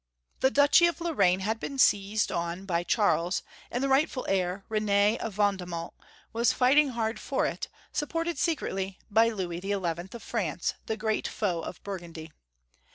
[0.39, 5.17] The Duchy of Lorraine had been seized on by Charles, and the rightful heir, R^ne
[5.17, 5.93] of Vanddmont,
[6.33, 11.61] was fighting hard for it, supported secretly by Louis XL of France, the great foe
[11.61, 12.31] of Burgundy.